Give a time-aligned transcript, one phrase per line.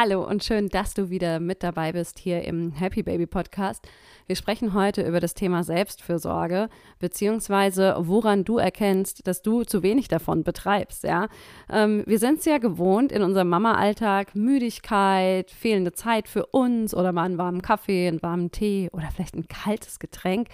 [0.00, 3.84] Hallo und schön, dass du wieder mit dabei bist hier im Happy Baby Podcast.
[4.28, 6.68] Wir sprechen heute über das Thema Selbstfürsorge,
[7.00, 11.02] beziehungsweise woran du erkennst, dass du zu wenig davon betreibst.
[11.02, 11.26] Ja?
[11.68, 17.10] Ähm, wir sind es ja gewohnt in unserem Mama-Alltag, Müdigkeit, fehlende Zeit für uns oder
[17.10, 20.46] mal einen warmen Kaffee, einen warmen Tee oder vielleicht ein kaltes Getränk,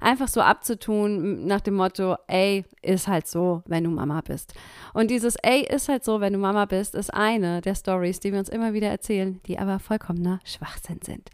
[0.00, 4.52] einfach so abzutun nach dem Motto, ey, ist halt so, wenn du Mama bist.
[4.92, 8.32] Und dieses ey, ist halt so, wenn du Mama bist, ist eine der Stories, die
[8.32, 11.30] wir uns immer wieder erzählen, die aber vollkommener Schwachsinn sind.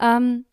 [0.00, 0.44] Ähm,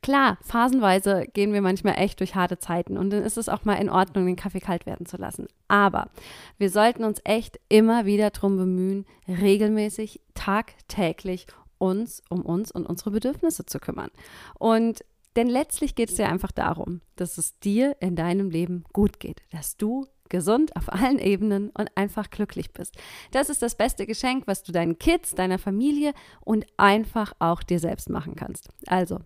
[0.00, 3.74] Klar, phasenweise gehen wir manchmal echt durch harte Zeiten und dann ist es auch mal
[3.74, 5.48] in Ordnung, den Kaffee kalt werden zu lassen.
[5.68, 6.10] Aber
[6.58, 11.46] wir sollten uns echt immer wieder darum bemühen, regelmäßig, tagtäglich
[11.78, 14.10] uns um uns und unsere Bedürfnisse zu kümmern.
[14.58, 15.04] Und
[15.34, 19.42] denn letztlich geht es ja einfach darum, dass es dir in deinem Leben gut geht,
[19.50, 22.96] dass du gesund auf allen Ebenen und einfach glücklich bist.
[23.30, 27.78] Das ist das beste Geschenk, was du deinen Kids, deiner Familie und einfach auch dir
[27.78, 28.68] selbst machen kannst.
[28.86, 29.20] Also,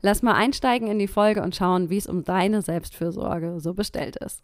[0.00, 4.16] lass mal einsteigen in die Folge und schauen, wie es um deine Selbstfürsorge so bestellt
[4.16, 4.40] ist.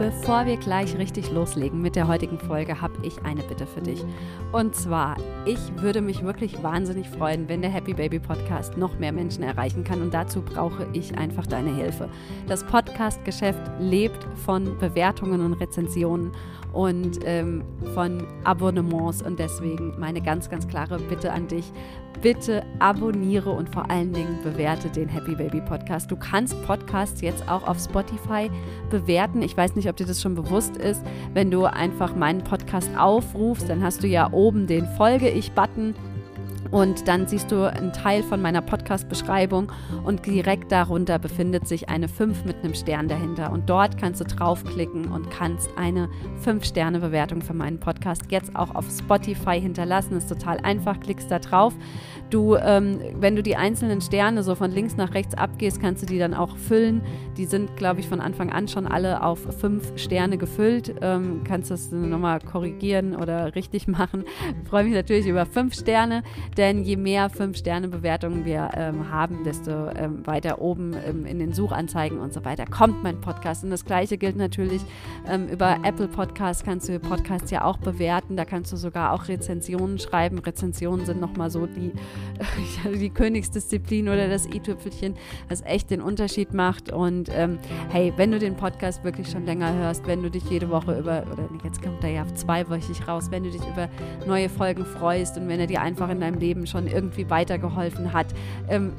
[0.00, 4.02] Bevor wir gleich richtig loslegen mit der heutigen Folge, habe ich eine Bitte für dich.
[4.50, 9.12] Und zwar, ich würde mich wirklich wahnsinnig freuen, wenn der Happy Baby Podcast noch mehr
[9.12, 10.00] Menschen erreichen kann.
[10.00, 12.08] Und dazu brauche ich einfach deine Hilfe.
[12.48, 16.32] Das Podcast-Geschäft lebt von Bewertungen und Rezensionen
[16.72, 17.62] und ähm,
[17.92, 19.20] von Abonnements.
[19.20, 21.74] Und deswegen meine ganz, ganz klare Bitte an dich.
[22.22, 26.10] Bitte abonniere und vor allen Dingen bewerte den Happy Baby Podcast.
[26.10, 28.50] Du kannst Podcasts jetzt auch auf Spotify
[28.90, 29.40] bewerten.
[29.40, 31.02] Ich weiß nicht, ob dir das schon bewusst ist.
[31.32, 35.94] Wenn du einfach meinen Podcast aufrufst, dann hast du ja oben den Folge ich-Button
[36.70, 39.72] und dann siehst du einen Teil von meiner Podcast-Beschreibung
[40.04, 43.50] und direkt darunter befindet sich eine 5 mit einem Stern dahinter.
[43.52, 46.08] Und dort kannst du draufklicken und kannst eine
[46.44, 50.16] 5-Sterne-Bewertung für meinen Podcast jetzt auch auf Spotify hinterlassen.
[50.16, 51.74] Ist total einfach, klickst da drauf.
[52.30, 56.06] Du, ähm, wenn du die einzelnen Sterne so von links nach rechts abgehst, kannst du
[56.06, 57.02] die dann auch füllen.
[57.36, 60.94] Die sind, glaube ich, von Anfang an schon alle auf 5 Sterne gefüllt.
[61.02, 64.24] Ähm, kannst das nochmal korrigieren oder richtig machen.
[64.62, 66.22] Ich freue mich natürlich über 5 Sterne
[66.56, 72.18] denn je mehr 5-Sterne-Bewertungen wir ähm, haben, desto ähm, weiter oben ähm, in den Suchanzeigen
[72.18, 73.64] und so weiter kommt mein Podcast.
[73.64, 74.82] Und das gleiche gilt natürlich
[75.28, 79.28] ähm, über Apple Podcasts, kannst du Podcasts ja auch bewerten, da kannst du sogar auch
[79.28, 80.38] Rezensionen schreiben.
[80.38, 81.92] Rezensionen sind nochmal so die,
[82.98, 85.14] die Königsdisziplin oder das i-Tüpfelchen,
[85.48, 86.92] was echt den Unterschied macht.
[86.92, 87.58] Und ähm,
[87.90, 91.24] hey, wenn du den Podcast wirklich schon länger hörst, wenn du dich jede Woche über,
[91.32, 93.88] oder jetzt kommt er ja zweiwöchig raus, wenn du dich über
[94.26, 98.26] neue Folgen freust und wenn er dir einfach in deinem Leben schon irgendwie weitergeholfen hat.
[98.68, 98.92] Ähm,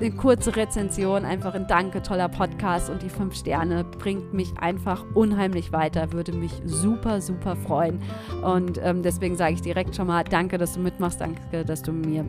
[0.00, 5.04] eine kurze Rezension, einfach ein Danke, toller Podcast und die fünf Sterne bringt mich einfach
[5.14, 8.00] unheimlich weiter, würde mich super, super freuen.
[8.42, 11.92] Und ähm, deswegen sage ich direkt schon mal Danke, dass du mitmachst, danke, dass du
[11.92, 12.24] mir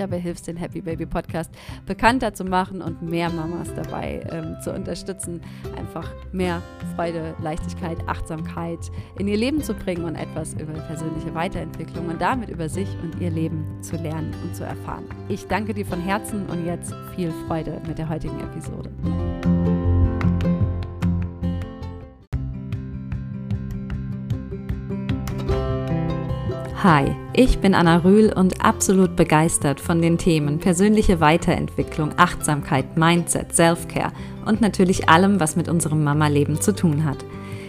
[0.00, 1.50] dabei hilfst, den Happy Baby Podcast
[1.86, 5.40] bekannter zu machen und mehr Mamas dabei ähm, zu unterstützen,
[5.76, 6.62] einfach mehr
[6.94, 8.78] Freude, Leichtigkeit, Achtsamkeit
[9.18, 13.20] in ihr Leben zu bringen und etwas über persönliche Weiterentwicklung und damit über sich und
[13.20, 15.04] ihr Leben zu lernen und zu erfahren.
[15.28, 18.90] Ich danke dir von Herzen und jetzt viel Freude mit der heutigen Episode.
[26.82, 33.54] Hi, ich bin Anna Rühl und absolut begeistert von den Themen persönliche Weiterentwicklung, Achtsamkeit, Mindset,
[33.54, 34.12] Self-Care
[34.44, 37.24] und natürlich allem, was mit unserem Mama-Leben zu tun hat.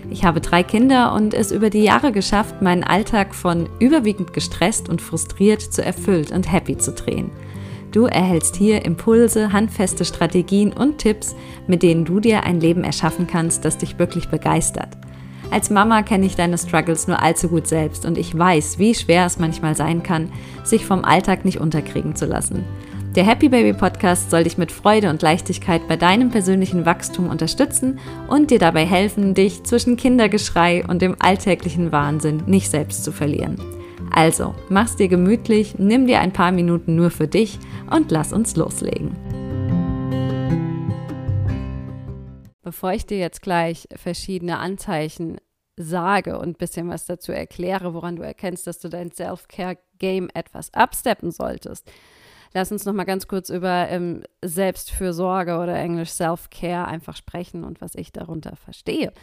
[0.09, 4.90] Ich habe drei Kinder und es über die Jahre geschafft, meinen Alltag von überwiegend gestresst
[4.90, 7.31] und frustriert zu erfüllt und happy zu drehen.
[7.94, 11.34] Du erhältst hier Impulse, handfeste Strategien und Tipps,
[11.66, 14.97] mit denen du dir ein Leben erschaffen kannst, das dich wirklich begeistert.
[15.49, 19.25] Als Mama kenne ich deine Struggles nur allzu gut selbst und ich weiß, wie schwer
[19.25, 20.31] es manchmal sein kann,
[20.63, 22.65] sich vom Alltag nicht unterkriegen zu lassen.
[23.15, 27.97] Der Happy Baby Podcast soll dich mit Freude und Leichtigkeit bei deinem persönlichen Wachstum unterstützen
[28.27, 33.57] und dir dabei helfen, dich zwischen Kindergeschrei und dem alltäglichen Wahnsinn nicht selbst zu verlieren.
[34.11, 37.57] Also, mach's dir gemütlich, nimm dir ein paar Minuten nur für dich
[37.89, 39.15] und lass uns loslegen.
[42.67, 45.37] Bevor ich dir jetzt gleich verschiedene Anzeichen
[45.77, 50.73] sage und ein bisschen was dazu erkläre, woran du erkennst, dass du dein Self-Care-Game etwas
[50.73, 51.89] absteppen solltest,
[52.53, 57.79] lass uns noch mal ganz kurz über ähm, Selbstfürsorge oder Englisch Self-Care einfach sprechen und
[57.79, 59.13] was ich darunter verstehe.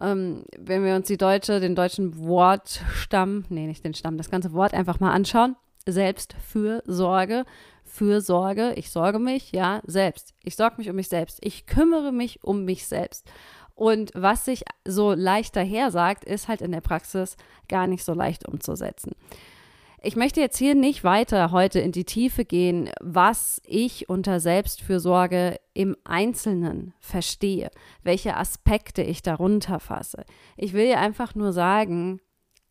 [0.00, 4.52] Ähm, wenn wir uns die deutsche, den deutschen Wortstamm, nee, nicht den Stamm, das ganze
[4.52, 5.56] Wort einfach mal anschauen,
[5.86, 7.46] Selbstfürsorge
[7.92, 10.32] Fürsorge, ich sorge mich, ja, selbst.
[10.42, 11.38] Ich sorge mich um mich selbst.
[11.42, 13.30] Ich kümmere mich um mich selbst.
[13.74, 17.36] Und was sich so leicht daher sagt, ist halt in der Praxis
[17.68, 19.12] gar nicht so leicht umzusetzen.
[20.00, 25.60] Ich möchte jetzt hier nicht weiter heute in die Tiefe gehen, was ich unter Selbstfürsorge
[25.74, 27.70] im Einzelnen verstehe,
[28.02, 30.24] welche Aspekte ich darunter fasse.
[30.56, 32.22] Ich will einfach nur sagen,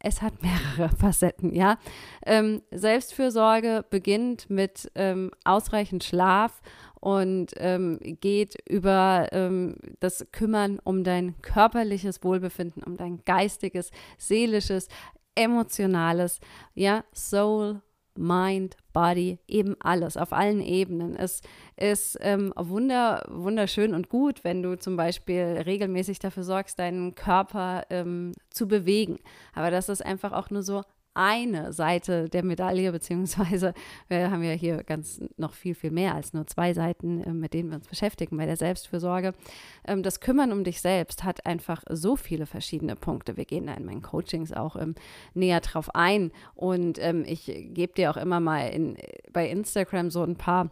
[0.03, 1.77] es hat mehrere Facetten, ja.
[2.25, 6.61] Ähm, Selbstfürsorge beginnt mit ähm, ausreichend Schlaf
[6.99, 14.87] und ähm, geht über ähm, das Kümmern um dein körperliches Wohlbefinden, um dein geistiges, seelisches,
[15.35, 16.39] emotionales,
[16.75, 17.81] ja, Soul,
[18.17, 21.15] Mind, Body, eben alles auf allen Ebenen.
[21.15, 21.41] Es
[21.77, 27.83] ist ähm, wunder, wunderschön und gut, wenn du zum Beispiel regelmäßig dafür sorgst, deinen Körper
[27.89, 29.19] ähm, zu bewegen.
[29.53, 33.73] Aber das ist einfach auch nur so eine Seite der Medaille, beziehungsweise
[34.07, 37.53] wir haben ja hier ganz noch viel, viel mehr als nur zwei Seiten, äh, mit
[37.53, 39.33] denen wir uns beschäftigen bei der Selbstfürsorge.
[39.87, 43.37] Ähm, das Kümmern um dich selbst hat einfach so viele verschiedene Punkte.
[43.37, 44.95] Wir gehen da in meinen Coachings auch ähm,
[45.33, 48.97] näher drauf ein und ähm, ich gebe dir auch immer mal in,
[49.31, 50.69] bei Instagram so ein paar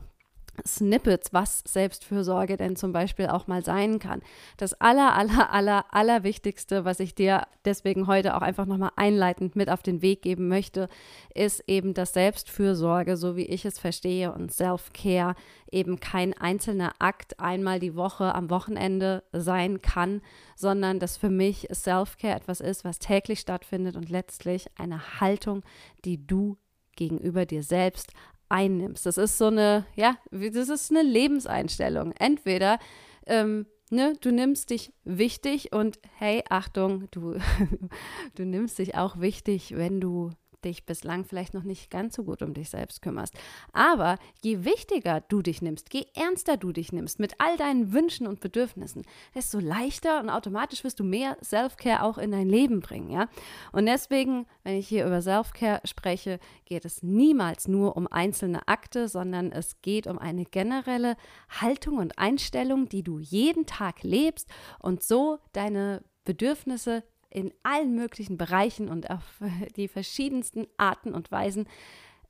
[0.65, 4.21] Snippets, was Selbstfürsorge denn zum Beispiel auch mal sein kann.
[4.57, 9.55] Das aller, aller, aller, aller Wichtigste, was ich dir deswegen heute auch einfach nochmal einleitend
[9.55, 10.89] mit auf den Weg geben möchte,
[11.33, 15.35] ist eben, dass Selbstfürsorge, so wie ich es verstehe, und Self-Care
[15.71, 20.21] eben kein einzelner Akt einmal die Woche am Wochenende sein kann,
[20.55, 25.63] sondern dass für mich Self-Care etwas ist, was täglich stattfindet und letztlich eine Haltung,
[26.05, 26.57] die du
[26.95, 28.11] gegenüber dir selbst
[28.49, 29.05] einnimmst.
[29.05, 32.11] Das ist so eine, ja, das ist eine Lebenseinstellung.
[32.13, 32.79] Entweder
[33.25, 37.37] ähm, ne, du nimmst dich wichtig und hey, Achtung, du,
[38.35, 42.41] du nimmst dich auch wichtig, wenn du dich bislang vielleicht noch nicht ganz so gut
[42.41, 43.33] um dich selbst kümmerst.
[43.73, 48.27] Aber je wichtiger du dich nimmst, je ernster du dich nimmst mit all deinen Wünschen
[48.27, 49.03] und Bedürfnissen,
[49.35, 53.27] desto leichter und automatisch wirst du mehr Self-Care auch in dein Leben bringen, ja?
[53.71, 59.07] Und deswegen, wenn ich hier über Self-Care spreche, geht es niemals nur um einzelne Akte,
[59.07, 61.15] sondern es geht um eine generelle
[61.49, 68.37] Haltung und Einstellung, die du jeden Tag lebst und so deine Bedürfnisse in allen möglichen
[68.37, 69.23] Bereichen und auf
[69.75, 71.67] die verschiedensten Arten und Weisen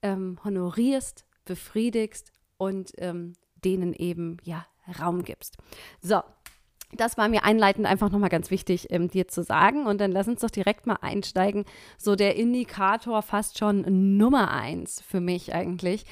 [0.02, 4.66] ähm, honorierst, befriedigst und ähm, denen eben ja
[5.00, 5.58] Raum gibst.
[6.02, 6.22] So,
[6.94, 9.86] das war mir einleitend einfach nochmal ganz wichtig, ähm, dir zu sagen.
[9.86, 11.66] Und dann lass uns doch direkt mal einsteigen.
[11.98, 16.06] So der Indikator fast schon Nummer eins für mich eigentlich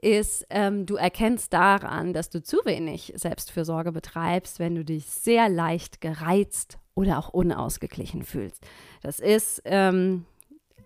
[0.00, 5.48] ist, ähm, du erkennst daran, dass du zu wenig Selbstfürsorge betreibst, wenn du dich sehr
[5.48, 8.66] leicht gereizt oder auch unausgeglichen fühlst.
[9.02, 10.24] Das ist ähm,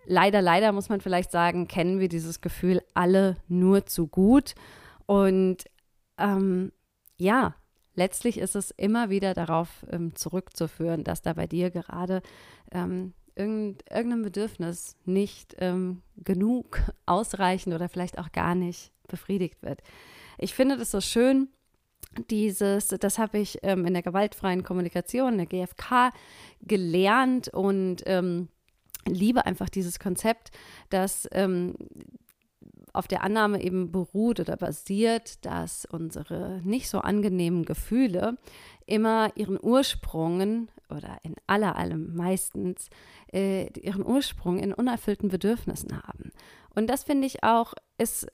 [0.04, 4.54] leider, leider muss man vielleicht sagen, kennen wir dieses Gefühl alle nur zu gut.
[5.06, 5.64] Und
[6.18, 6.70] ähm,
[7.16, 7.54] ja,
[7.94, 12.20] letztlich ist es immer wieder darauf ähm, zurückzuführen, dass da bei dir gerade
[12.72, 19.80] ähm, irgend, irgendein Bedürfnis nicht ähm, genug, ausreichend oder vielleicht auch gar nicht befriedigt wird.
[20.36, 21.48] Ich finde das so schön,
[22.30, 26.12] dieses, das habe ich ähm, in der gewaltfreien Kommunikation, in der GfK,
[26.60, 28.48] gelernt und ähm,
[29.06, 30.50] liebe einfach dieses Konzept,
[30.90, 31.74] dass ähm,
[32.92, 38.36] auf der Annahme eben beruht oder basiert, dass unsere nicht so angenehmen Gefühle
[38.86, 42.90] immer ihren Ursprung oder in aller allem meistens
[43.32, 46.32] äh, ihren Ursprung in unerfüllten Bedürfnissen haben.
[46.74, 48.26] Und das finde ich auch ist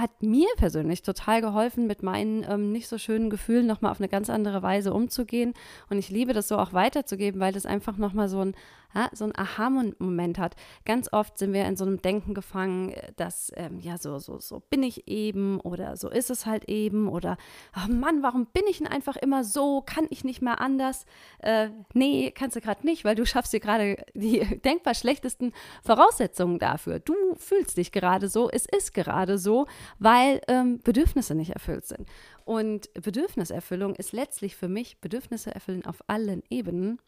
[0.00, 4.08] hat mir persönlich total geholfen, mit meinen ähm, nicht so schönen Gefühlen nochmal auf eine
[4.08, 5.54] ganz andere Weise umzugehen.
[5.90, 8.54] Und ich liebe das so auch weiterzugeben, weil das einfach nochmal so ein
[8.94, 10.56] ja, so ein Aha-Moment hat.
[10.84, 14.60] Ganz oft sind wir in so einem Denken gefangen, dass, ähm, ja, so, so, so
[14.70, 17.36] bin ich eben oder so ist es halt eben oder,
[17.76, 19.82] oh Mann, warum bin ich denn einfach immer so?
[19.82, 21.04] Kann ich nicht mehr anders?
[21.40, 25.52] Äh, nee, kannst du gerade nicht, weil du schaffst dir gerade die denkbar schlechtesten
[25.82, 26.98] Voraussetzungen dafür.
[26.98, 29.66] Du fühlst dich gerade so, es ist gerade so,
[29.98, 32.08] weil ähm, Bedürfnisse nicht erfüllt sind.
[32.44, 36.98] Und Bedürfniserfüllung ist letztlich für mich Bedürfnisse erfüllen auf allen Ebenen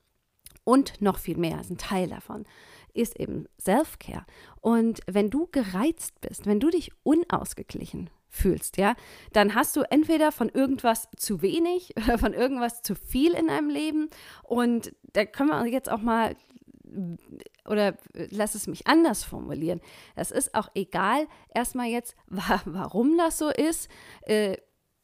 [0.71, 2.45] und noch viel mehr, ist ein Teil davon,
[2.95, 4.25] ist eben Self-Care.
[4.61, 8.95] Und wenn du gereizt bist, wenn du dich unausgeglichen fühlst, ja,
[9.33, 13.69] dann hast du entweder von irgendwas zu wenig oder von irgendwas zu viel in deinem
[13.69, 14.11] Leben.
[14.45, 16.37] Und da können wir jetzt auch mal
[17.67, 19.81] oder lass es mich anders formulieren.
[20.15, 22.15] Das ist auch egal, erstmal jetzt,
[22.65, 23.89] warum das so ist.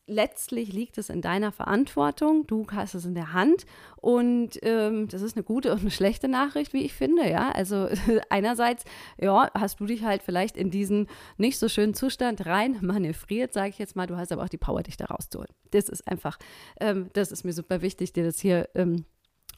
[0.09, 2.47] Letztlich liegt es in deiner Verantwortung.
[2.47, 3.67] Du hast es in der Hand.
[3.97, 7.29] Und ähm, das ist eine gute und eine schlechte Nachricht, wie ich finde.
[7.29, 7.89] Ja, also
[8.31, 8.85] einerseits,
[9.21, 11.09] ja, hast du dich halt vielleicht in diesen
[11.39, 14.07] nicht so schönen Zustand rein manövriert, sage ich jetzt mal.
[14.07, 15.51] Du hast aber auch die Power, dich da rauszuholen.
[15.73, 16.39] Das ist einfach,
[16.81, 19.07] ähm, das ist mir super wichtig, dir das hier ähm,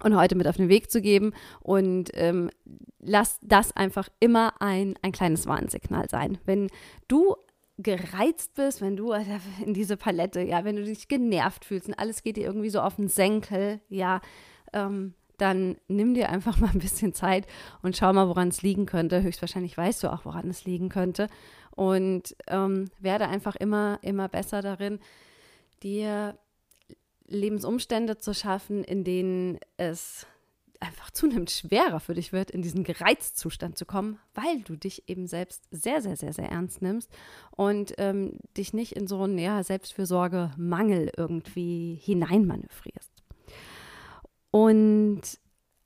[0.02, 1.34] und heute mit auf den Weg zu geben.
[1.60, 2.50] Und ähm,
[3.00, 6.38] lass das einfach immer ein, ein kleines Warnsignal sein.
[6.46, 6.68] Wenn
[7.08, 7.36] du
[7.78, 12.22] gereizt bist, wenn du in diese Palette, ja, wenn du dich genervt fühlst und alles
[12.22, 14.20] geht dir irgendwie so auf den Senkel, ja,
[14.72, 17.46] ähm, dann nimm dir einfach mal ein bisschen Zeit
[17.82, 19.22] und schau mal, woran es liegen könnte.
[19.22, 21.28] Höchstwahrscheinlich weißt du auch, woran es liegen könnte.
[21.70, 24.98] Und ähm, werde einfach immer, immer besser darin,
[25.84, 26.36] dir
[27.28, 30.26] Lebensumstände zu schaffen, in denen es
[30.80, 35.26] einfach zunehmend schwerer für dich wird, in diesen Gereizzustand zu kommen, weil du dich eben
[35.26, 37.10] selbst sehr, sehr, sehr, sehr ernst nimmst
[37.50, 43.10] und ähm, dich nicht in so einen ja, Selbstfürsorge-Mangel irgendwie hineinmanövrierst.
[44.50, 45.22] Und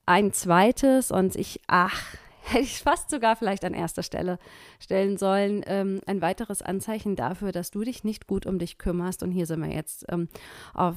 [0.05, 4.39] ein zweites, und ich, ach, hätte ich fast sogar vielleicht an erster Stelle
[4.79, 9.23] stellen sollen, ähm, ein weiteres Anzeichen dafür, dass du dich nicht gut um dich kümmerst.
[9.23, 10.29] Und hier sind wir jetzt ähm,
[10.75, 10.97] auf,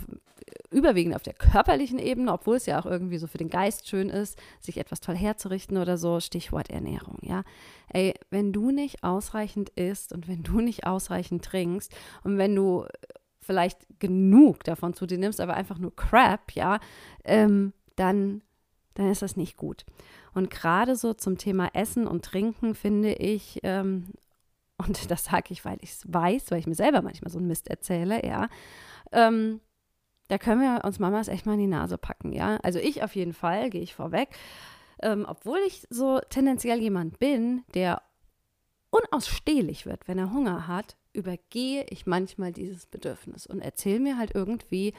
[0.72, 4.10] überwiegend auf der körperlichen Ebene, obwohl es ja auch irgendwie so für den Geist schön
[4.10, 6.20] ist, sich etwas toll herzurichten oder so.
[6.20, 7.44] Stichwort Ernährung, ja.
[7.90, 12.86] Ey, wenn du nicht ausreichend isst und wenn du nicht ausreichend trinkst und wenn du
[13.40, 16.80] vielleicht genug davon zu dir nimmst, aber einfach nur Crap, ja,
[17.24, 18.42] ähm, dann,
[18.96, 19.86] dann ist das nicht gut.
[20.36, 24.10] Und gerade so zum Thema Essen und Trinken finde ich, ähm,
[24.78, 27.48] und das sage ich, weil ich es weiß, weil ich mir selber manchmal so einen
[27.48, 28.50] Mist erzähle, ja,
[29.12, 29.62] ähm,
[30.28, 32.58] da können wir uns Mamas echt mal in die Nase packen, ja.
[32.58, 34.30] Also ich auf jeden Fall, gehe ich vorweg.
[35.02, 38.02] Ähm, obwohl ich so tendenziell jemand bin, der
[38.90, 44.34] unausstehlich wird, wenn er Hunger hat, übergehe ich manchmal dieses Bedürfnis und erzähle mir halt
[44.34, 44.94] irgendwie,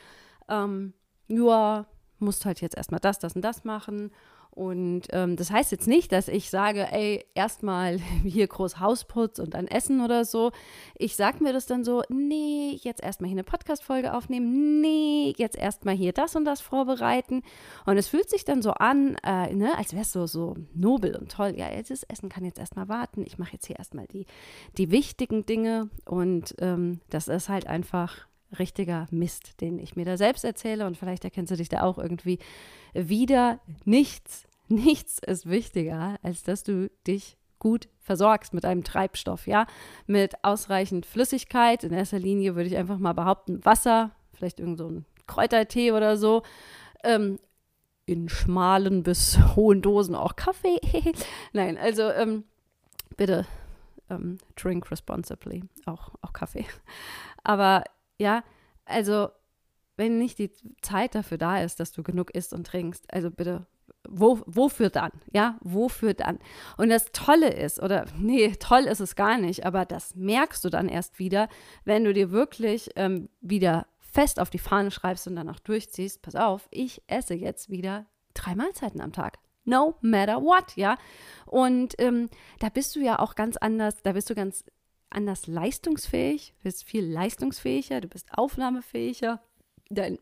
[0.48, 0.94] ähm,
[1.28, 1.86] ja,
[2.18, 4.12] musst halt jetzt erstmal das, das und das machen
[4.56, 9.52] und ähm, das heißt jetzt nicht, dass ich sage, ey, erstmal hier groß Hausputz und
[9.52, 10.50] dann Essen oder so.
[10.96, 15.58] Ich sage mir das dann so, nee, jetzt erstmal hier eine Podcast-Folge aufnehmen, nee, jetzt
[15.58, 17.42] erstmal hier das und das vorbereiten.
[17.84, 21.16] Und es fühlt sich dann so an, äh, ne, als wäre es so, so nobel
[21.16, 21.52] und toll.
[21.54, 23.24] Ja, jetzt das Essen kann jetzt erstmal warten.
[23.26, 24.24] Ich mache jetzt hier erstmal die,
[24.78, 25.90] die wichtigen Dinge.
[26.06, 28.26] Und ähm, das ist halt einfach
[28.58, 31.98] richtiger Mist, den ich mir da selbst erzähle und vielleicht erkennst du dich da auch
[31.98, 32.38] irgendwie
[32.94, 33.60] wieder.
[33.84, 39.66] Nichts, nichts ist wichtiger, als dass du dich gut versorgst mit einem Treibstoff, ja,
[40.06, 41.84] mit ausreichend Flüssigkeit.
[41.84, 46.16] In erster Linie würde ich einfach mal behaupten, Wasser, vielleicht irgend so ein Kräutertee oder
[46.16, 46.42] so.
[47.02, 47.38] Ähm,
[48.06, 50.80] in schmalen bis hohen Dosen auch Kaffee.
[51.52, 52.44] Nein, also ähm,
[53.16, 53.46] bitte
[54.08, 56.66] ähm, drink responsibly, auch, auch Kaffee.
[57.42, 57.84] Aber
[58.18, 58.42] ja,
[58.84, 59.28] also
[59.96, 60.50] wenn nicht die
[60.82, 63.66] Zeit dafür da ist, dass du genug isst und trinkst, also bitte,
[64.08, 65.10] wo, wofür dann?
[65.32, 66.38] Ja, wofür dann?
[66.76, 70.70] Und das Tolle ist, oder nee, toll ist es gar nicht, aber das merkst du
[70.70, 71.48] dann erst wieder,
[71.84, 76.22] wenn du dir wirklich ähm, wieder fest auf die Fahne schreibst und dann auch durchziehst,
[76.22, 79.38] pass auf, ich esse jetzt wieder drei Mahlzeiten am Tag.
[79.64, 80.96] No matter what, ja.
[81.44, 82.28] Und ähm,
[82.60, 84.64] da bist du ja auch ganz anders, da bist du ganz
[85.16, 89.40] anders leistungsfähig, du bist viel leistungsfähiger, du bist aufnahmefähiger.
[89.88, 90.18] Dein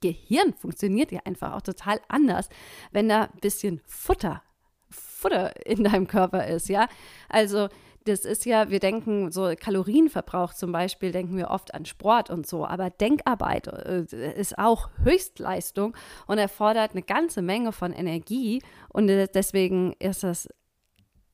[0.00, 2.48] Gehirn funktioniert ja einfach auch total anders,
[2.92, 4.42] wenn da ein bisschen Futter,
[4.90, 6.88] Futter in deinem Körper ist, ja.
[7.28, 7.68] Also
[8.04, 12.46] das ist ja, wir denken so Kalorienverbrauch zum Beispiel, denken wir oft an Sport und
[12.46, 14.04] so, aber Denkarbeit äh,
[14.38, 15.96] ist auch Höchstleistung
[16.26, 20.48] und erfordert eine ganze Menge von Energie und äh, deswegen ist das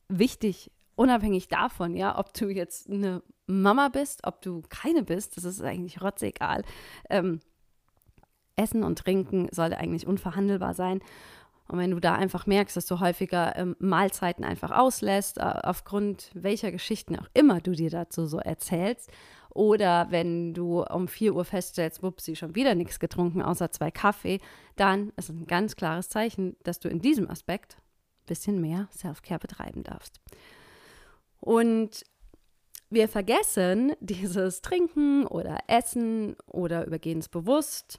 [0.09, 0.71] wichtig,
[1.03, 5.61] unabhängig davon, ja, ob du jetzt eine Mama bist, ob du keine bist, das ist
[5.61, 6.63] eigentlich rotzegal.
[7.11, 7.41] Ähm,
[8.55, 11.01] Essen und Trinken sollte eigentlich unverhandelbar sein.
[11.67, 16.31] Und wenn du da einfach merkst, dass du häufiger ähm, Mahlzeiten einfach auslässt, äh, aufgrund
[16.35, 19.11] welcher Geschichten auch immer du dir dazu so erzählst,
[19.55, 24.41] oder wenn du um 4 Uhr feststellst, wupsi, schon wieder nichts getrunken, außer zwei Kaffee,
[24.77, 28.89] dann ist es ein ganz klares Zeichen, dass du in diesem Aspekt ein bisschen mehr
[28.93, 30.21] Self-Care betreiben darfst.
[31.43, 32.05] Und
[32.89, 37.99] wir vergessen dieses Trinken oder Essen oder übergehen es bewusst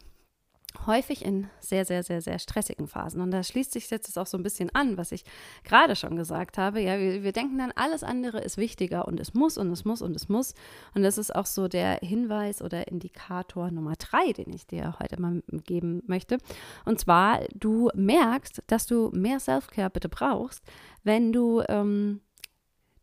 [0.88, 3.21] häufig in sehr, sehr, sehr, sehr stressigen Phasen.
[3.21, 5.23] Und da schließt sich jetzt auch so ein bisschen an, was ich
[5.63, 6.81] gerade schon gesagt habe.
[6.81, 10.01] Ja, wir, wir, denken dann, alles andere ist wichtiger und es muss und es muss
[10.01, 10.53] und es muss.
[10.95, 15.21] Und das ist auch so der Hinweis oder Indikator Nummer drei, den ich dir heute
[15.21, 16.38] mal geben möchte.
[16.85, 20.63] Und zwar, du merkst, dass du mehr Self-Care bitte brauchst,
[21.03, 22.21] wenn du ähm,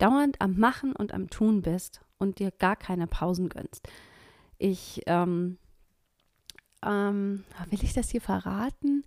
[0.01, 3.89] dauernd am Machen und am Tun bist und dir gar keine Pausen gönnst.
[4.59, 5.59] Ich, ähm,
[6.85, 9.05] ähm, will ich das hier verraten?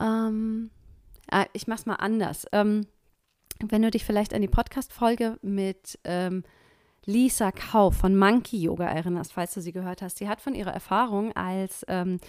[0.00, 0.70] Ähm,
[1.30, 2.46] äh, ich mach's mal anders.
[2.52, 2.86] Ähm,
[3.60, 6.44] wenn du dich vielleicht an die Podcast-Folge mit ähm,
[7.04, 10.72] Lisa Kauf von Monkey Yoga erinnerst, falls du sie gehört hast, sie hat von ihrer
[10.72, 12.20] Erfahrung als ähm,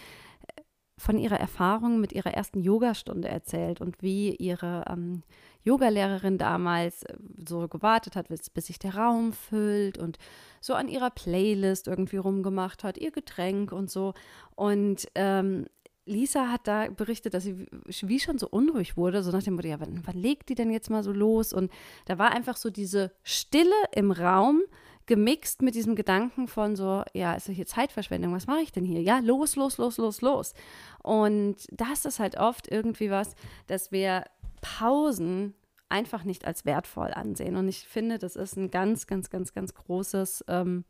[0.99, 5.23] von ihrer Erfahrung mit ihrer ersten Yogastunde erzählt und wie ihre ähm,
[5.63, 7.15] Yogalehrerin damals äh,
[7.47, 10.17] so gewartet hat, bis, sich der Raum füllt und
[10.61, 14.13] so an ihrer Playlist irgendwie rumgemacht hat, ihr Getränk und so.
[14.55, 15.65] Und ähm,
[16.05, 19.67] Lisa hat da berichtet, dass sie wie schon so unruhig wurde, so nach dem Motto,
[19.67, 21.53] ja, wann, wann legt die denn jetzt mal so los?
[21.53, 21.71] Und
[22.05, 24.61] da war einfach so diese Stille im Raum,
[25.09, 28.85] gemixt mit diesem Gedanken von so, ja, ist das hier Zeitverschwendung, was mache ich denn
[28.85, 29.01] hier?
[29.01, 30.53] Ja, los, los, los, los, los.
[31.01, 33.35] Und das ist halt oft irgendwie was,
[33.65, 34.23] dass wir
[34.61, 35.55] Pausen
[35.89, 37.55] einfach nicht als wertvoll ansehen.
[37.55, 40.85] Und ich finde, das ist ein ganz, ganz, ganz, ganz großes ähm,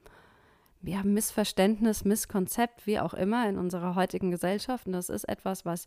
[0.81, 4.85] ja, Missverständnis, Misskonzept, wie auch immer in unserer heutigen Gesellschaft.
[4.85, 5.85] Und das ist etwas, was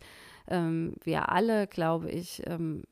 [0.49, 2.85] ähm, wir alle, glaube ich, ähm,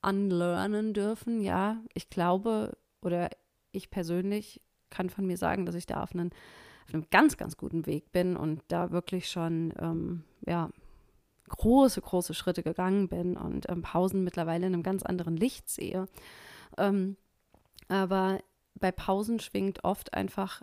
[0.00, 1.42] unlearnen dürfen.
[1.42, 3.28] Ja, ich glaube oder
[3.72, 4.60] ich persönlich
[4.90, 6.30] kann von mir sagen, dass ich da auf, einen,
[6.86, 10.70] auf einem ganz, ganz guten Weg bin und da wirklich schon, ähm, ja,
[11.48, 16.06] große, große Schritte gegangen bin und ähm, Pausen mittlerweile in einem ganz anderen Licht sehe.
[16.76, 17.16] Ähm,
[17.88, 18.40] aber
[18.74, 20.62] bei Pausen schwingt oft einfach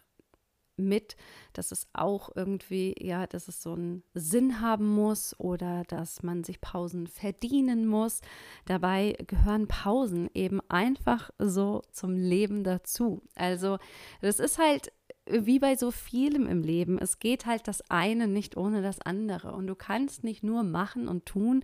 [0.78, 1.16] mit,
[1.54, 6.44] dass es auch irgendwie, ja, dass es so einen Sinn haben muss oder dass man
[6.44, 8.22] sich Pausen verdienen muss.
[8.66, 13.22] Dabei gehören Pausen eben einfach so zum Leben dazu.
[13.36, 13.78] Also
[14.22, 14.92] das ist halt
[15.28, 17.00] wie bei so vielem im Leben.
[17.00, 19.54] Es geht halt das eine nicht ohne das andere.
[19.54, 21.64] Und du kannst nicht nur machen und tun,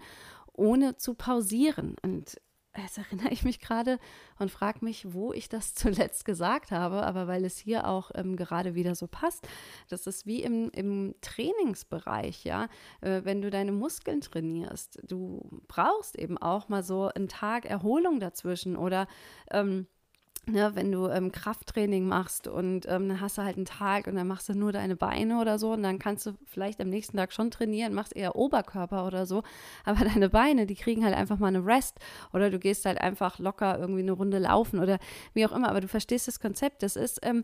[0.54, 1.96] ohne zu pausieren.
[2.02, 2.40] Und
[2.78, 4.00] jetzt erinnere ich mich gerade
[4.40, 8.36] und frage mich, wo ich das zuletzt gesagt habe, aber weil es hier auch ähm,
[8.36, 9.48] gerade wieder so passt,
[9.90, 12.68] das ist wie im, im Trainingsbereich, ja,
[13.02, 18.20] äh, wenn du deine Muskeln trainierst, du brauchst eben auch mal so einen Tag Erholung
[18.20, 19.08] dazwischen oder
[19.52, 19.88] ähm,
[20.48, 24.16] Ne, wenn du ähm, Krafttraining machst und ähm, dann hast du halt einen Tag und
[24.16, 27.16] dann machst du nur deine Beine oder so und dann kannst du vielleicht am nächsten
[27.16, 29.44] Tag schon trainieren, machst eher Oberkörper oder so,
[29.86, 32.00] aber deine Beine, die kriegen halt einfach mal eine Rest
[32.34, 34.98] oder du gehst halt einfach locker irgendwie eine Runde laufen oder
[35.36, 37.44] wie auch immer, aber du verstehst das Konzept, das ist ähm,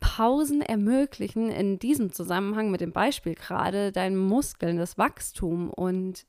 [0.00, 6.26] Pausen ermöglichen in diesem Zusammenhang mit dem Beispiel gerade deinen Muskeln das Wachstum und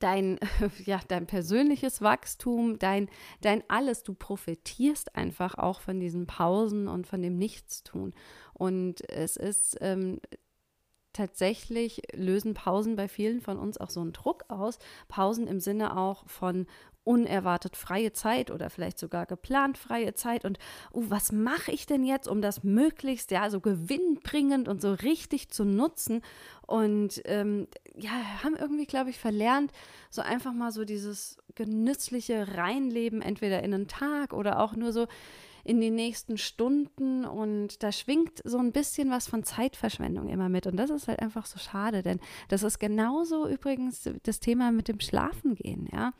[0.00, 0.38] dein,
[0.84, 3.08] ja, dein persönliches Wachstum, dein,
[3.40, 4.02] dein alles.
[4.02, 8.14] Du profitierst einfach auch von diesen Pausen und von dem Nichtstun.
[8.54, 10.20] Und es ist ähm,
[11.12, 14.78] tatsächlich lösen Pausen bei vielen von uns auch so einen Druck aus.
[15.08, 16.66] Pausen im Sinne auch von
[17.08, 20.44] unerwartet freie Zeit oder vielleicht sogar geplant freie Zeit.
[20.44, 20.58] Und
[20.92, 25.48] uh, was mache ich denn jetzt, um das möglichst ja so gewinnbringend und so richtig
[25.48, 26.20] zu nutzen?
[26.66, 27.66] Und ähm,
[27.96, 28.10] ja
[28.44, 29.72] haben irgendwie glaube ich verlernt
[30.10, 35.06] so einfach mal so dieses genüssliche Reinleben entweder in einen Tag oder auch nur so
[35.64, 37.24] in die nächsten Stunden.
[37.24, 40.66] Und da schwingt so ein bisschen was von Zeitverschwendung immer mit.
[40.66, 44.88] Und das ist halt einfach so schade, denn das ist genauso übrigens das Thema mit
[44.88, 46.12] dem Schlafengehen, ja.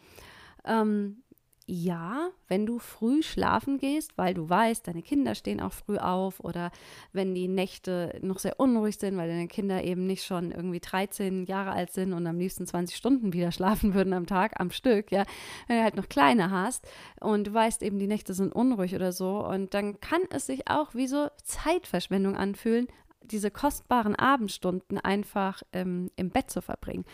[0.68, 1.22] Ähm,
[1.70, 6.40] ja, wenn du früh schlafen gehst, weil du weißt, deine Kinder stehen auch früh auf
[6.40, 6.70] oder
[7.12, 11.44] wenn die Nächte noch sehr unruhig sind, weil deine Kinder eben nicht schon irgendwie 13
[11.44, 15.12] Jahre alt sind und am liebsten 20 Stunden wieder schlafen würden am Tag, am Stück,
[15.12, 15.24] ja,
[15.66, 16.88] wenn du halt noch kleine hast
[17.20, 20.70] und du weißt eben, die Nächte sind unruhig oder so und dann kann es sich
[20.70, 22.88] auch wie so Zeitverschwendung anfühlen,
[23.20, 27.04] diese kostbaren Abendstunden einfach ähm, im Bett zu verbringen.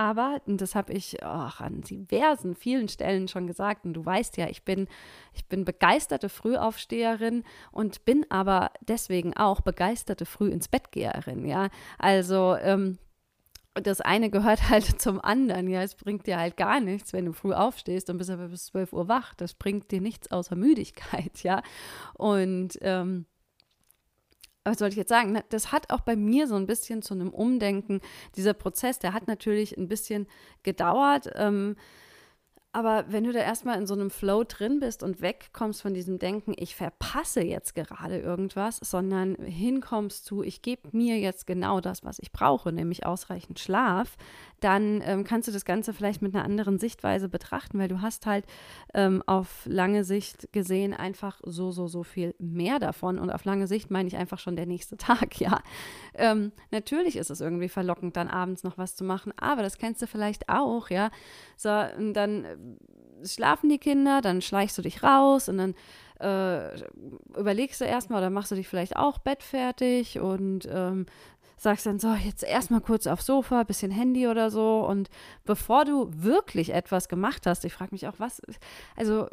[0.00, 4.38] Aber, und das habe ich auch an diversen, vielen Stellen schon gesagt, und du weißt
[4.38, 4.88] ja, ich bin,
[5.34, 11.68] ich bin begeisterte Frühaufsteherin und bin aber deswegen auch begeisterte Früh ins Bettgeherin, ja.
[11.98, 12.96] Also, ähm,
[13.74, 15.82] das eine gehört halt zum anderen, ja.
[15.82, 18.94] Es bringt dir halt gar nichts, wenn du früh aufstehst und bist aber bis 12
[18.94, 19.34] Uhr wach.
[19.34, 21.62] Das bringt dir nichts außer Müdigkeit, ja.
[22.14, 23.26] Und ähm,
[24.64, 25.38] was soll ich jetzt sagen?
[25.48, 28.00] Das hat auch bei mir so ein bisschen zu einem Umdenken,
[28.36, 30.26] dieser Prozess, der hat natürlich ein bisschen
[30.62, 31.30] gedauert.
[31.34, 31.76] Ähm,
[32.72, 36.20] aber wenn du da erstmal in so einem Flow drin bist und wegkommst von diesem
[36.20, 42.04] Denken, ich verpasse jetzt gerade irgendwas, sondern hinkommst zu, ich gebe mir jetzt genau das,
[42.04, 44.16] was ich brauche, nämlich ausreichend Schlaf,
[44.60, 48.26] dann ähm, kannst du das Ganze vielleicht mit einer anderen Sichtweise betrachten, weil du hast
[48.26, 48.44] halt
[48.94, 53.18] ähm, auf lange Sicht gesehen einfach so, so, so viel mehr davon.
[53.18, 55.60] Und auf lange Sicht meine ich einfach schon der nächste Tag, ja.
[56.14, 60.02] Ähm, natürlich ist es irgendwie verlockend, dann abends noch was zu machen, aber das kennst
[60.02, 61.10] du vielleicht auch, ja.
[61.56, 62.56] So, und dann äh,
[63.26, 65.74] schlafen die Kinder, dann schleichst du dich raus und dann
[66.20, 66.76] äh,
[67.38, 71.06] überlegst du erstmal oder machst du dich vielleicht auch bettfertig und ähm,
[71.62, 74.86] sagst dann so, jetzt erstmal kurz aufs Sofa, bisschen Handy oder so.
[74.86, 75.10] Und
[75.44, 78.40] bevor du wirklich etwas gemacht hast, ich frage mich auch, was,
[78.96, 79.28] also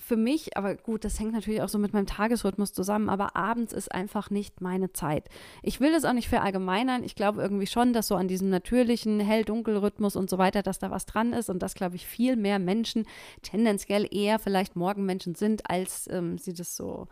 [0.00, 3.72] für mich, aber gut, das hängt natürlich auch so mit meinem Tagesrhythmus zusammen, aber abends
[3.72, 5.28] ist einfach nicht meine Zeit.
[5.62, 7.04] Ich will das auch nicht verallgemeinern.
[7.04, 10.90] Ich glaube irgendwie schon, dass so an diesem natürlichen Hell-Dunkel-Rhythmus und so weiter, dass da
[10.90, 13.06] was dran ist und dass, glaube ich, viel mehr Menschen
[13.42, 17.06] tendenziell eher vielleicht Morgenmenschen sind, als ähm, sie das so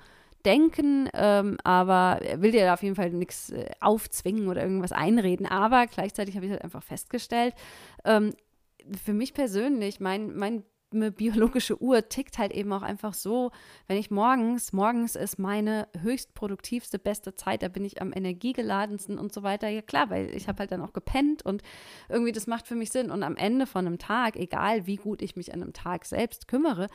[0.49, 4.93] denken, ähm, aber er will dir da auf jeden Fall nichts äh, aufzwingen oder irgendwas
[4.93, 5.45] einreden.
[5.45, 7.55] Aber gleichzeitig habe ich halt einfach festgestellt,
[8.05, 8.33] ähm,
[9.05, 13.51] für mich persönlich, mein, mein biologische Uhr tickt halt eben auch einfach so,
[13.87, 19.19] wenn ich morgens, morgens ist meine höchst produktivste, beste Zeit, da bin ich am energiegeladensten
[19.19, 19.69] und so weiter.
[19.69, 21.63] Ja klar, weil ich habe halt dann auch gepennt und
[22.09, 23.11] irgendwie das macht für mich Sinn.
[23.11, 26.49] Und am Ende von einem Tag, egal wie gut ich mich an einem Tag selbst
[26.49, 26.89] kümmere,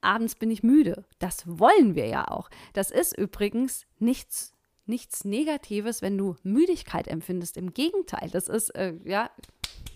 [0.00, 1.04] abends bin ich müde.
[1.18, 2.50] Das wollen wir ja auch.
[2.72, 4.54] Das ist übrigens nichts
[4.86, 7.56] nichts Negatives, wenn du Müdigkeit empfindest.
[7.56, 9.30] Im Gegenteil, das ist, äh, ja,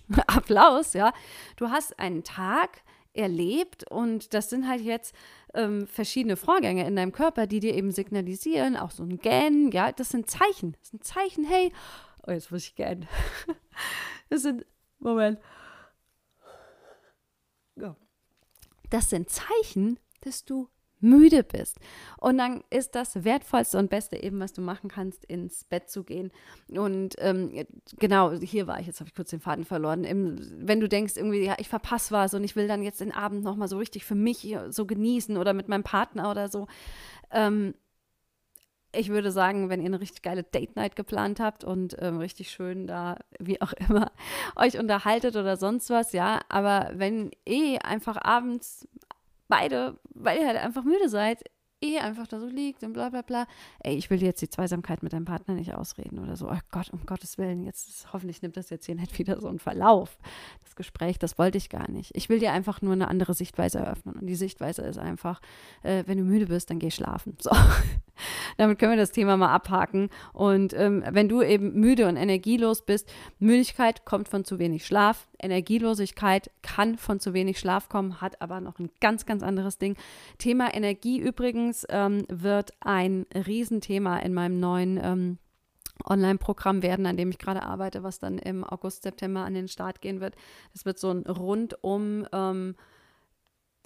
[0.27, 1.13] Applaus, ja.
[1.57, 2.83] Du hast einen Tag,
[3.15, 5.15] erlebt und das sind halt jetzt
[5.55, 9.93] ähm, verschiedene Vorgänge in deinem Körper, die dir eben signalisieren, auch so ein Gähnen, ja,
[9.93, 10.77] das sind Zeichen.
[10.81, 11.73] Das sind Zeichen, hey,
[12.27, 13.07] oh, jetzt muss ich gähnen.
[14.31, 14.65] Das sind,
[15.01, 15.39] Moment.
[18.91, 20.69] Das sind Zeichen, dass du
[21.05, 21.79] müde bist.
[22.19, 26.03] Und dann ist das Wertvollste und Beste eben, was du machen kannst, ins Bett zu
[26.03, 26.33] gehen.
[26.69, 27.53] Und ähm,
[27.99, 30.05] genau, hier war ich, jetzt habe ich kurz den Faden verloren.
[30.05, 33.13] Im, wenn du denkst, irgendwie, ja, ich verpasse was und ich will dann jetzt den
[33.13, 36.67] Abend nochmal so richtig für mich so genießen oder mit meinem Partner oder so.
[37.31, 37.75] Ähm,
[38.97, 42.51] ich würde sagen, wenn ihr eine richtig geile Date Night geplant habt und ähm, richtig
[42.51, 44.13] schön da, wie auch immer,
[44.57, 48.87] euch unterhaltet oder sonst was, ja, aber wenn eh einfach abends
[49.49, 51.43] beide, weil ihr halt einfach müde seid,
[51.85, 53.47] eh einfach da so liegt und bla bla bla.
[53.81, 56.51] Ey, ich will jetzt die Zweisamkeit mit deinem Partner nicht ausreden oder so.
[56.51, 59.59] Oh Gott, um Gottes Willen, jetzt hoffentlich nimmt das jetzt hier nicht wieder so einen
[59.59, 60.17] Verlauf.
[60.63, 62.13] Das Gespräch, das wollte ich gar nicht.
[62.15, 64.17] Ich will dir einfach nur eine andere Sichtweise eröffnen.
[64.17, 65.41] Und die Sichtweise ist einfach,
[65.83, 67.37] äh, wenn du müde bist, dann geh schlafen.
[67.41, 67.51] So.
[68.57, 70.09] Damit können wir das Thema mal abhaken.
[70.33, 75.29] Und ähm, wenn du eben müde und energielos bist, Müdigkeit kommt von zu wenig Schlaf.
[75.41, 79.97] Energielosigkeit kann von zu wenig Schlaf kommen, hat aber noch ein ganz, ganz anderes Ding.
[80.39, 85.39] Thema Energie übrigens ähm, wird ein Riesenthema in meinem neuen ähm,
[86.05, 90.01] Online-Programm werden, an dem ich gerade arbeite, was dann im August, September an den Start
[90.01, 90.35] gehen wird.
[90.73, 92.75] Das wird so ein rundum ähm,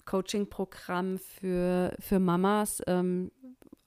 [0.05, 3.31] Coaching-Programm für, für Mamas, ähm,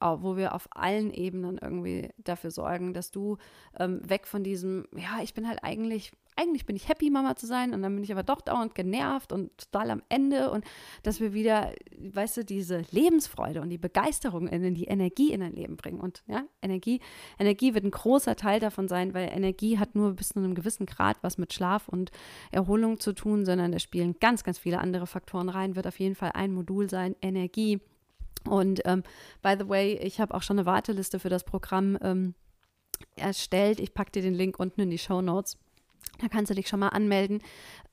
[0.01, 3.39] wo wir auf allen Ebenen irgendwie dafür sorgen, dass du
[3.79, 7.47] ähm, weg von diesem, ja, ich bin halt eigentlich eigentlich bin ich happy, Mama zu
[7.47, 10.65] sein und dann bin ich aber doch dauernd genervt und total am Ende und
[11.03, 15.53] dass wir wieder, weißt du, diese Lebensfreude und die Begeisterung in die Energie in dein
[15.53, 16.01] Leben bringen.
[16.01, 17.01] Und ja, Energie,
[17.39, 20.87] Energie wird ein großer Teil davon sein, weil Energie hat nur bis zu einem gewissen
[20.87, 22.11] Grad was mit Schlaf und
[22.51, 26.15] Erholung zu tun, sondern da spielen ganz, ganz viele andere Faktoren rein, wird auf jeden
[26.15, 27.81] Fall ein Modul sein, Energie.
[28.49, 29.03] Und ähm,
[29.43, 32.35] by the way, ich habe auch schon eine Warteliste für das Programm ähm,
[33.17, 33.81] erstellt.
[33.81, 35.59] Ich packe dir den Link unten in die Show Notes.
[36.21, 37.43] Da kannst du dich schon mal anmelden.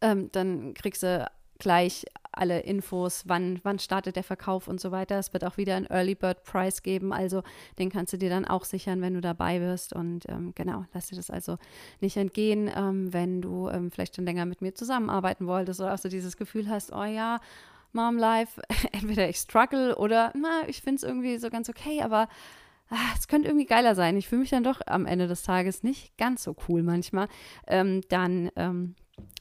[0.02, 5.20] Ähm, dann kriegst du gleich alle Infos, wann, wann startet der Verkauf und so weiter.
[5.20, 7.44] Es wird auch wieder einen Early Bird Price geben, also
[7.78, 9.94] den kannst du dir dann auch sichern, wenn du dabei bist.
[9.94, 11.58] Und ähm, genau, lass dir das also
[12.00, 15.98] nicht entgehen, ähm, wenn du ähm, vielleicht schon länger mit mir zusammenarbeiten wolltest oder auch
[15.98, 17.42] so dieses Gefühl hast, oh ja,
[17.92, 18.62] Mom Life,
[18.94, 22.30] entweder ich struggle oder na, ich finde es irgendwie so ganz okay, aber
[23.18, 24.18] es könnte irgendwie geiler sein.
[24.18, 27.28] Ich fühle mich dann doch am Ende des Tages nicht ganz so cool manchmal.
[27.68, 28.96] Ähm, dann ähm,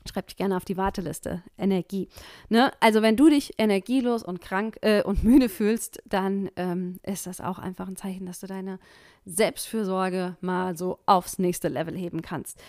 [0.08, 1.42] schreib dich gerne auf die Warteliste.
[1.56, 2.08] Energie.
[2.48, 2.72] Ne?
[2.80, 7.40] Also wenn du dich energielos und krank äh, und müde fühlst, dann ähm, ist das
[7.40, 8.78] auch einfach ein Zeichen, dass du deine
[9.24, 12.60] Selbstfürsorge mal so aufs nächste Level heben kannst.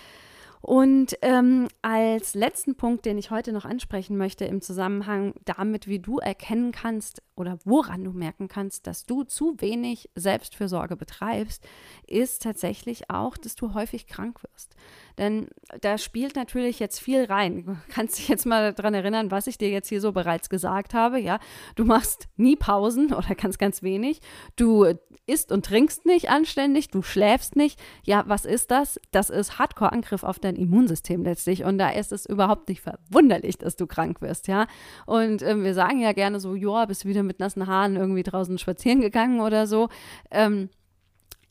[0.62, 6.00] Und ähm, als letzten Punkt, den ich heute noch ansprechen möchte im Zusammenhang damit, wie
[6.00, 11.66] du erkennen kannst oder woran du merken kannst, dass du zu wenig Selbstfürsorge betreibst,
[12.06, 14.76] ist tatsächlich auch, dass du häufig krank wirst.
[15.18, 15.48] Denn
[15.80, 17.66] da spielt natürlich jetzt viel rein.
[17.66, 20.94] Du kannst dich jetzt mal daran erinnern, was ich dir jetzt hier so bereits gesagt
[20.94, 21.20] habe.
[21.20, 21.40] Ja,
[21.76, 24.20] du machst nie Pausen oder ganz, ganz wenig.
[24.58, 24.94] Du
[25.30, 26.90] isst und trinkst nicht anständig.
[26.90, 27.80] Du schläfst nicht.
[28.04, 29.00] Ja, was ist das?
[29.12, 31.64] Das ist Hardcore-Angriff auf dein Immunsystem letztlich.
[31.64, 34.48] Und da ist es überhaupt nicht verwunderlich, dass du krank wirst.
[34.48, 34.68] Ja,
[35.06, 38.58] und äh, wir sagen ja gerne so, ja, bist wieder mit nassen Haaren irgendwie draußen
[38.58, 39.90] spazieren gegangen oder so.
[40.32, 40.70] Ähm,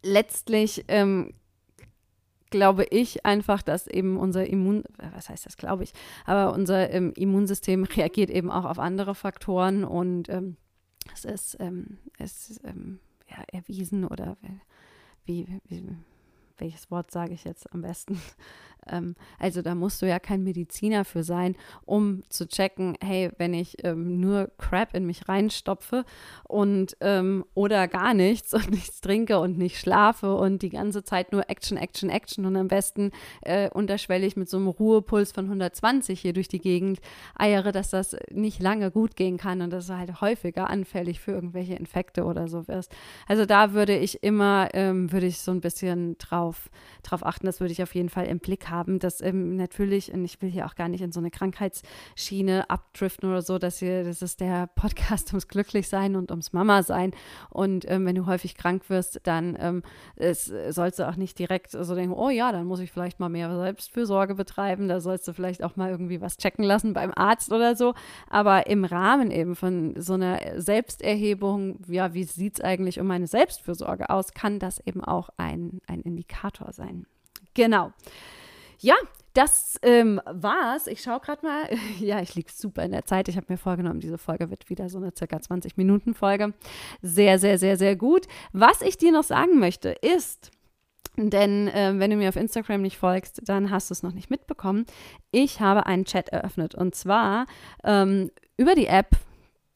[0.02, 1.32] letztlich ähm,
[2.50, 5.92] glaube ich einfach, dass eben unser Immun, was heißt das, glaube ich,
[6.24, 10.56] aber unser ähm, Immunsystem reagiert eben auch auf andere Faktoren und ähm,
[11.12, 13.00] es ist, ähm, ist ähm,
[13.52, 14.36] erwiesen oder
[15.24, 15.96] wie, wie,
[16.58, 18.20] welches Wort sage ich jetzt am besten?
[18.90, 23.54] Ähm, also da musst du ja kein Mediziner für sein, um zu checken, hey, wenn
[23.54, 26.04] ich ähm, nur Crap in mich reinstopfe
[26.44, 31.32] und ähm, oder gar nichts und nichts trinke und nicht schlafe und die ganze Zeit
[31.32, 33.10] nur Action, Action, Action und am besten
[33.42, 37.00] äh, unterschwellig mit so einem Ruhepuls von 120 hier durch die Gegend
[37.36, 41.32] eiere, dass das nicht lange gut gehen kann und dass du halt häufiger anfällig für
[41.32, 42.92] irgendwelche Infekte oder so wirst.
[43.26, 46.70] Also da würde ich immer, ähm, würde ich so ein bisschen drauf,
[47.02, 50.24] drauf achten, das würde ich auf jeden Fall im Blick haben, dass ähm, natürlich, und
[50.24, 54.04] ich will hier auch gar nicht in so eine Krankheitsschiene abdriften oder so, dass hier,
[54.04, 57.12] das ist der Podcast ums Glücklichsein und ums Mama sein.
[57.50, 59.82] Und ähm, wenn du häufig krank wirst, dann ähm,
[60.16, 63.28] es, sollst du auch nicht direkt so denken, oh ja, dann muss ich vielleicht mal
[63.28, 67.52] mehr Selbstfürsorge betreiben, da sollst du vielleicht auch mal irgendwie was checken lassen beim Arzt
[67.52, 67.94] oder so.
[68.28, 73.26] Aber im Rahmen eben von so einer Selbsterhebung, ja, wie sieht es eigentlich um meine
[73.26, 77.06] Selbstfürsorge aus, kann das eben auch ein, ein Indikator sein.
[77.54, 77.92] Genau.
[78.80, 78.94] Ja,
[79.34, 80.86] das ähm, war's.
[80.86, 81.68] Ich schaue gerade mal.
[82.00, 83.28] Ja, ich liege super in der Zeit.
[83.28, 86.54] Ich habe mir vorgenommen, diese Folge wird wieder so eine circa 20 Minuten Folge.
[87.02, 88.26] Sehr, sehr, sehr, sehr gut.
[88.52, 90.50] Was ich dir noch sagen möchte, ist,
[91.16, 94.30] denn äh, wenn du mir auf Instagram nicht folgst, dann hast du es noch nicht
[94.30, 94.86] mitbekommen.
[95.32, 97.46] Ich habe einen Chat eröffnet und zwar
[97.84, 99.16] ähm, über die App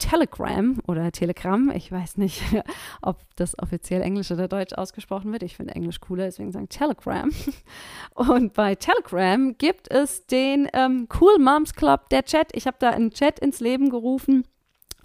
[0.02, 1.70] Telegram oder Telegram.
[1.70, 2.42] Ich weiß nicht,
[3.02, 5.44] ob das offiziell Englisch oder Deutsch ausgesprochen wird.
[5.44, 7.30] Ich finde Englisch cooler, deswegen sagen Telegram.
[8.14, 12.48] Und bei Telegram gibt es den ähm, Cool Moms Club, der Chat.
[12.54, 14.44] Ich habe da einen Chat ins Leben gerufen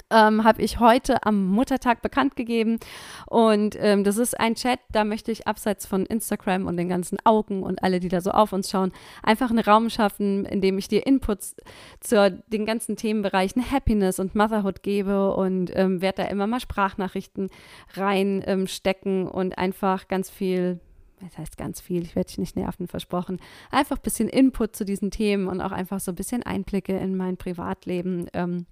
[0.10, 2.80] ähm, habe ich heute am Muttertag bekannt gegeben.
[3.28, 7.18] Und ähm, das ist ein Chat, da möchte ich abseits von Instagram und den ganzen
[7.24, 8.92] Augen und alle, die da so auf uns schauen,
[9.24, 11.56] einfach einen Raum schaffen, in dem ich dir Inputs
[12.00, 17.50] zu den ganzen Themenbereichen Happiness und Motherhood gebe und ähm, werde da immer mal Sprachnachrichten
[17.94, 20.80] reinstecken ähm, und einfach ganz viel
[21.20, 23.40] das heißt ganz viel, ich werde dich nicht nerven, versprochen,
[23.72, 27.18] einfach ein bisschen Input zu diesen Themen und auch einfach so ein bisschen Einblicke in
[27.18, 28.68] mein Privatleben ähm,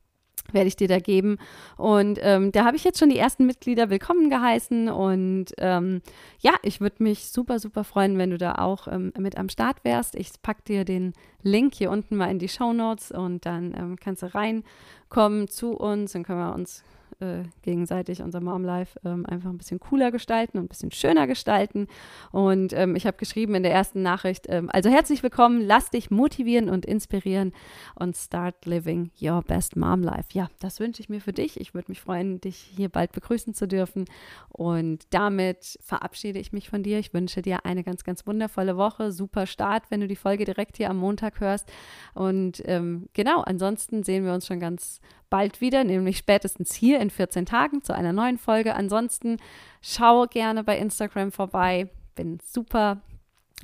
[0.52, 1.38] werde ich dir da geben.
[1.78, 4.90] Und ähm, da habe ich jetzt schon die ersten Mitglieder willkommen geheißen.
[4.90, 6.02] Und ähm,
[6.40, 9.84] ja, ich würde mich super, super freuen, wenn du da auch ähm, mit am Start
[9.84, 10.16] wärst.
[10.16, 13.96] Ich packe dir den Link hier unten mal in die Show Notes und dann ähm,
[14.00, 16.14] kannst du reinkommen zu uns.
[16.14, 16.84] Dann können wir uns
[17.20, 21.28] äh, gegenseitig unser Mom Life ähm, einfach ein bisschen cooler gestalten und ein bisschen schöner
[21.28, 21.88] gestalten.
[22.32, 26.12] Und ähm, ich habe geschrieben in der ersten Nachricht, ähm, also herzlich willkommen, lass dich
[26.12, 27.54] motivieren und inspirieren
[27.96, 30.30] und start living your best Mom Life.
[30.34, 31.60] Ja, das wünsche ich mir für dich.
[31.60, 34.06] Ich würde mich freuen, dich hier bald begrüßen zu dürfen.
[34.50, 37.00] Und damit verabschiede ich mich von dir.
[37.00, 39.12] Ich wünsche dir eine ganz, ganz wundervolle Woche.
[39.12, 41.72] Super Start, wenn du die Folge direkt hier am Montag hörst.
[42.14, 47.10] Und ähm, genau, ansonsten sehen wir uns schon ganz bald wieder, nämlich spätestens hier in
[47.10, 48.76] 14 Tagen zu einer neuen Folge.
[48.76, 49.38] Ansonsten
[49.82, 51.90] schau gerne bei Instagram vorbei.
[52.16, 53.02] Bin super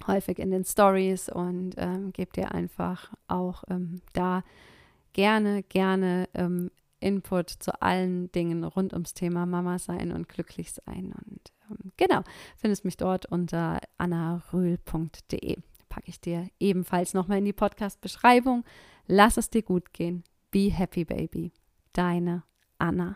[0.08, 4.44] häufig in den Stories und ähm, gebe dir einfach auch ähm, da
[5.14, 11.14] gerne, gerne ähm, Input zu allen Dingen rund ums Thema Mama sein und glücklich sein.
[11.14, 12.22] Und ähm, genau,
[12.58, 15.58] findest mich dort unter annarühl.de.
[15.90, 18.64] Packe ich dir ebenfalls nochmal in die Podcast-Beschreibung.
[19.08, 20.24] Lass es dir gut gehen.
[20.52, 21.54] Be happy, baby.
[21.94, 22.44] Deine
[22.78, 23.10] Anna.